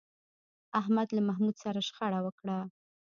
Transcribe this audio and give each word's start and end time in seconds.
احمد 0.79 1.07
له 1.15 1.21
محمود 1.27 1.55
سره 1.63 1.79
شخړه 1.87 2.19
وکړه 2.23 2.57